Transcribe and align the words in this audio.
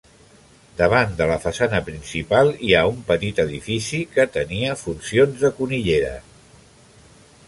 Davant 0.77 1.11
de 1.19 1.25
la 1.31 1.35
façana 1.43 1.81
principal, 1.89 2.49
hi 2.67 2.73
ha 2.77 2.81
un 2.93 3.03
petit 3.11 3.41
edifici 3.45 3.99
que 4.15 4.25
tenia 4.39 4.79
funcions 4.85 5.39
de 5.45 5.53
conillera. 5.61 6.15